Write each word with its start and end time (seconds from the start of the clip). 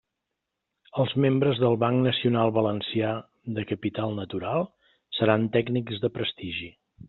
Els 1.03 1.11
membres 1.25 1.61
del 1.63 1.77
Banc 1.83 2.01
Nacional 2.07 2.53
Valencià 2.57 3.13
de 3.59 3.67
Capital 3.75 4.19
Natural 4.23 4.69
seran 5.21 5.47
tècnics 5.59 6.03
de 6.07 6.13
prestigi. 6.21 6.77